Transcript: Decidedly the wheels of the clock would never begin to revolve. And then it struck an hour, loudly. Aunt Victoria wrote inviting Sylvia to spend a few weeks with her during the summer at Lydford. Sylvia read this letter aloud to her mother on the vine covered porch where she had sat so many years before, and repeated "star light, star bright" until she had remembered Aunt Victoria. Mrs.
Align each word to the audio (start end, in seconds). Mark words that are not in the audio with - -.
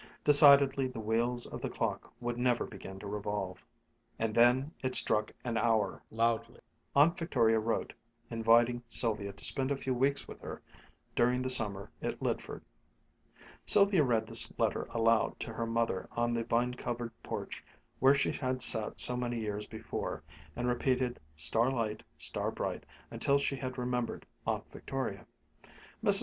Decidedly 0.23 0.87
the 0.87 0.99
wheels 0.99 1.45
of 1.45 1.61
the 1.61 1.69
clock 1.69 2.11
would 2.19 2.35
never 2.35 2.65
begin 2.65 2.97
to 3.01 3.05
revolve. 3.05 3.63
And 4.17 4.33
then 4.33 4.71
it 4.81 4.95
struck 4.95 5.31
an 5.43 5.59
hour, 5.59 6.01
loudly. 6.09 6.59
Aunt 6.95 7.19
Victoria 7.19 7.59
wrote 7.59 7.93
inviting 8.31 8.81
Sylvia 8.89 9.31
to 9.31 9.45
spend 9.45 9.69
a 9.69 9.75
few 9.75 9.93
weeks 9.93 10.27
with 10.27 10.39
her 10.41 10.59
during 11.15 11.43
the 11.43 11.51
summer 11.51 11.91
at 12.01 12.19
Lydford. 12.19 12.63
Sylvia 13.63 14.01
read 14.03 14.25
this 14.25 14.51
letter 14.57 14.87
aloud 14.89 15.39
to 15.41 15.53
her 15.53 15.67
mother 15.67 16.09
on 16.13 16.33
the 16.33 16.45
vine 16.45 16.73
covered 16.73 17.11
porch 17.21 17.63
where 17.99 18.15
she 18.15 18.31
had 18.31 18.63
sat 18.63 18.99
so 18.99 19.15
many 19.15 19.39
years 19.39 19.67
before, 19.67 20.23
and 20.55 20.67
repeated 20.67 21.19
"star 21.35 21.69
light, 21.71 22.01
star 22.17 22.49
bright" 22.49 22.87
until 23.11 23.37
she 23.37 23.55
had 23.55 23.77
remembered 23.77 24.25
Aunt 24.47 24.63
Victoria. 24.71 25.27
Mrs. 26.03 26.19